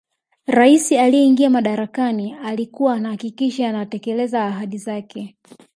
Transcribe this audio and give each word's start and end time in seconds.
rais 0.45 0.91
aliyeingia 0.91 1.49
madarakani 1.49 2.33
alikuwa 2.43 2.93
anahakikisha 2.93 3.69
anatekeleza 3.69 4.45
ahadi 4.45 4.77
zake 4.77 5.35